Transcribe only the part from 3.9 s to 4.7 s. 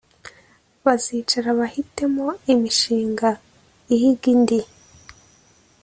ihiga indi